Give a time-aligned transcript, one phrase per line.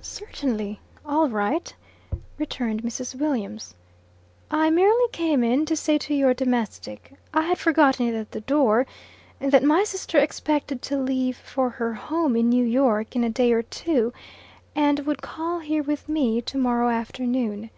[0.00, 1.76] "Certainly all right,"
[2.38, 3.14] returned Mrs.
[3.14, 3.74] Williams,
[4.50, 8.40] "I merely came in to say to your domestic (I had forgotten it at the
[8.40, 8.86] door)
[9.40, 13.52] that my sister expected to leave for her home in New York in a day
[13.52, 14.14] or two,
[14.74, 17.68] and would call here with me, to morrow afternoon."